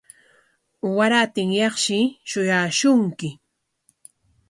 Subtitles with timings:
[0.95, 1.99] Warantinyaqshi
[2.29, 3.29] shuyaashunki.